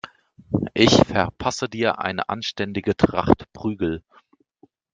[0.73, 4.01] Ich verpasse dir eine anständige Tracht Prügel.